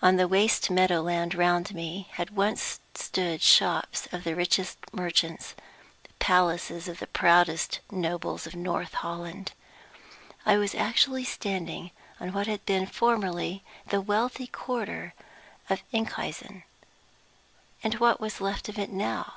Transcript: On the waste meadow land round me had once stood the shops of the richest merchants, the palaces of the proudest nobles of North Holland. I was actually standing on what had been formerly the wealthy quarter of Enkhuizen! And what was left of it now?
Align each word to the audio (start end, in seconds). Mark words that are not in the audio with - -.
On 0.00 0.16
the 0.16 0.26
waste 0.26 0.70
meadow 0.70 1.02
land 1.02 1.34
round 1.34 1.74
me 1.74 2.08
had 2.12 2.30
once 2.30 2.80
stood 2.94 3.34
the 3.34 3.44
shops 3.44 4.08
of 4.12 4.24
the 4.24 4.34
richest 4.34 4.78
merchants, 4.94 5.52
the 6.04 6.08
palaces 6.18 6.88
of 6.88 7.00
the 7.00 7.06
proudest 7.06 7.80
nobles 7.90 8.46
of 8.46 8.54
North 8.54 8.94
Holland. 8.94 9.52
I 10.46 10.56
was 10.56 10.74
actually 10.74 11.24
standing 11.24 11.90
on 12.18 12.32
what 12.32 12.46
had 12.46 12.64
been 12.64 12.86
formerly 12.86 13.62
the 13.86 14.00
wealthy 14.00 14.46
quarter 14.46 15.12
of 15.68 15.82
Enkhuizen! 15.92 16.62
And 17.84 17.94
what 17.96 18.22
was 18.22 18.40
left 18.40 18.70
of 18.70 18.78
it 18.78 18.88
now? 18.88 19.34